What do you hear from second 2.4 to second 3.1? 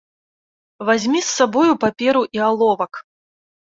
аловак.